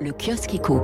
[0.00, 0.80] le kiosque éco.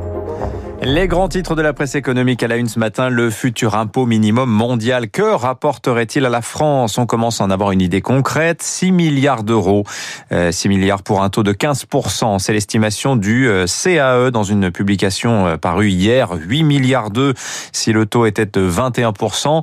[0.84, 4.04] Les grands titres de la presse économique à la une ce matin, le futur impôt
[4.04, 5.10] minimum mondial.
[5.10, 6.98] Que rapporterait-il à la France?
[6.98, 8.64] On commence à en avoir une idée concrète.
[8.64, 9.84] 6 milliards d'euros.
[10.30, 12.40] 6 euh, milliards pour un taux de 15%.
[12.40, 16.30] C'est l'estimation du euh, CAE dans une publication euh, parue hier.
[16.32, 17.34] 8 milliards d'euros
[17.70, 19.62] si le taux était de 21%.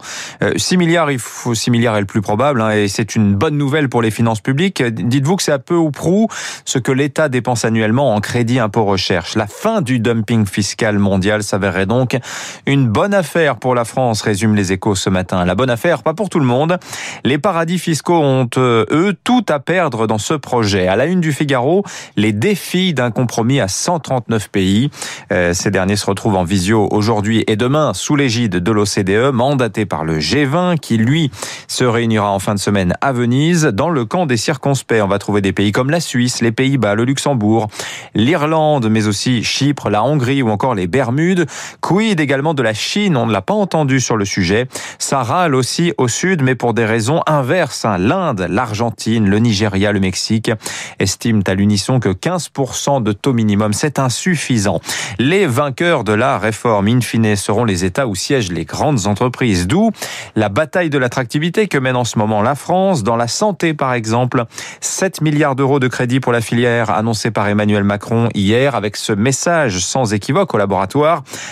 [0.55, 3.57] 6 milliards, il faut 6 milliards est le plus probable hein, et c'est une bonne
[3.57, 4.81] nouvelle pour les finances publiques.
[4.81, 6.27] Dites-vous que c'est à peu ou prou
[6.63, 9.35] ce que l'État dépense annuellement en crédit impôt recherche.
[9.35, 12.17] La fin du dumping fiscal mondial mondiale s'avérerait donc
[12.65, 15.43] une bonne affaire pour la France, résume les échos ce matin.
[15.43, 16.77] La bonne affaire, pas pour tout le monde.
[17.23, 20.87] Les paradis fiscaux ont, euh, eux, tout à perdre dans ce projet.
[20.87, 21.83] À la une du Figaro,
[22.15, 24.91] les défis d'un compromis à 139 pays.
[25.31, 29.85] Euh, ces derniers se retrouvent en visio aujourd'hui et demain sous l'égide de l'OCDE, mandaté
[29.85, 31.31] par le G20, qui lui
[31.67, 33.65] se réunira en fin de semaine à Venise.
[33.65, 36.95] Dans le camp des circonspects, on va trouver des pays comme la Suisse, les Pays-Bas,
[36.95, 37.67] le Luxembourg,
[38.13, 41.45] l'Irlande, mais aussi Chypre, la Hongrie ou encore les Bermudes.
[41.79, 43.15] Quid également de la Chine?
[43.15, 44.67] On ne l'a pas entendu sur le sujet.
[44.97, 47.85] Ça râle aussi au sud, mais pour des raisons inverses.
[47.85, 47.97] Hein.
[47.97, 50.51] L'Inde, l'Argentine, le Nigeria, le Mexique
[50.99, 54.81] estiment à l'unisson que 15% de taux minimum, c'est insuffisant.
[55.19, 59.67] Les vainqueurs de la réforme, in fine, seront les États où siègent les grandes entreprises.
[59.67, 59.91] D'où
[60.35, 63.03] la bataille de l'attractivité que mène en ce moment la France.
[63.03, 64.43] Dans la santé, par exemple,
[64.81, 69.13] 7 milliards d'euros de crédit pour la filière annoncé par Emmanuel Macron hier avec ce
[69.13, 70.88] message sans équivoque aux laboratoires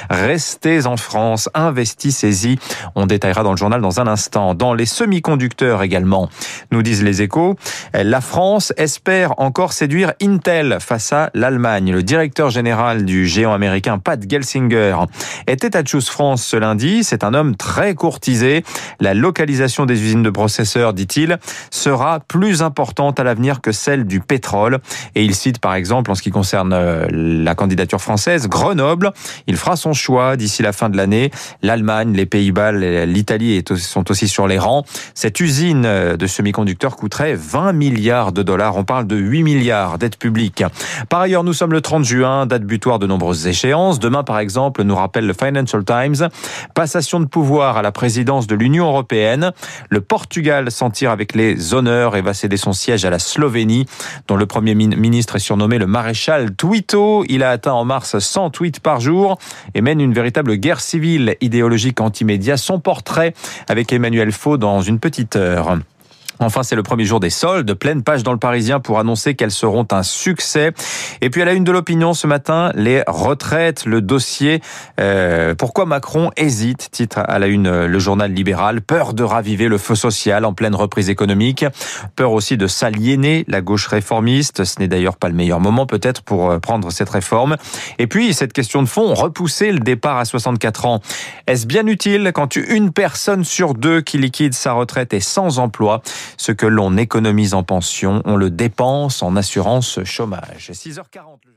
[0.10, 2.58] Restez en France, investissez-y.
[2.96, 4.56] On détaillera dans le journal dans un instant.
[4.56, 6.30] Dans les semi-conducteurs également,
[6.72, 7.56] nous disent les échos,
[7.94, 11.92] la France espère encore séduire Intel face à l'Allemagne.
[11.92, 14.96] Le directeur général du géant américain Pat Gelsinger
[15.48, 17.04] était à Choose France ce lundi.
[17.04, 18.64] C'est un homme très courtisé.
[19.00, 21.38] La localisation des usines de processeurs, dit-il,
[21.72, 24.80] sera plus importante à l'avenir que celle du pétrole.
[25.16, 29.12] Et il cite par exemple, en ce qui concerne euh, la candidature française, Grenoble,
[29.48, 31.32] il fera son choix d'ici la fin de l'année.
[31.62, 34.84] L'Allemagne, les Pays-Bas, l'Italie sont aussi sur les rangs.
[35.14, 38.78] Cette usine de semi-conducteurs coûterait 20 milliards de dollars.
[38.78, 40.64] On parle de 8 milliards d'aides publiques.
[41.10, 44.00] Par ailleurs, nous sommes le 30 juin, date butoir de nombreuses échéances.
[44.00, 46.30] Demain, par exemple, nous rappelle le Financial Times,
[46.74, 49.52] passation de pouvoir à la présidence de l'Union européenne.
[49.90, 53.86] Le Portugal s'en tire avec les honneurs et va céder son siège à la Slovénie,
[54.28, 57.24] dont le premier ministre est surnommé le maréchal Twito.
[57.28, 59.17] Il a atteint en mars 100 tweets par jour
[59.74, 62.58] et mène une véritable guerre civile idéologique anti-média.
[62.58, 63.34] Son portrait
[63.68, 65.78] avec Emmanuel Faux dans une petite heure.
[66.40, 67.74] Enfin, c'est le premier jour des soldes.
[67.74, 70.72] Pleine page dans le Parisien pour annoncer qu'elles seront un succès.
[71.22, 74.62] Et puis à la une de l'opinion ce matin, les retraites, le dossier.
[75.00, 78.82] Euh, pourquoi Macron hésite Titre à la une le journal libéral.
[78.82, 81.66] Peur de raviver le feu social en pleine reprise économique.
[82.16, 84.64] Peur aussi de s'aliéner la gauche réformiste.
[84.64, 87.58] Ce n'est d'ailleurs pas le meilleur moment peut-être pour euh, prendre cette réforme.
[87.98, 91.02] Et puis cette question de fond, repousser le départ à 64 ans.
[91.48, 96.02] Est-ce bien utile quand une personne sur deux qui liquide sa retraite est sans emploi?
[96.38, 100.72] Ce que l'on économise en pension, on le dépense en assurance chômage.
[100.72, 101.57] 6h40.